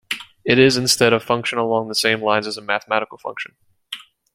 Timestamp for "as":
2.47-2.57